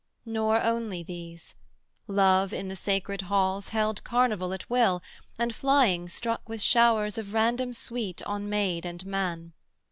Nor 0.25 0.63
only 0.63 1.03
these: 1.03 1.53
Love 2.07 2.53
in 2.53 2.69
the 2.69 2.75
sacred 2.75 3.21
halls 3.21 3.67
Held 3.67 4.03
carnival 4.03 4.51
at 4.51 4.67
will, 4.67 5.03
and 5.37 5.53
flying 5.53 6.09
struck 6.09 6.49
With 6.49 6.59
showers 6.59 7.19
of 7.19 7.33
random 7.33 7.71
sweet 7.71 8.23
on 8.23 8.49
maid 8.49 8.83
and 8.83 9.05
man. 9.05 9.53